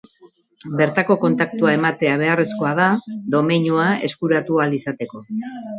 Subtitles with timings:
[0.79, 2.89] Bertako kontaktua ematea beharrezkoa da
[3.37, 5.29] domeinua eskuratu ahal izateko.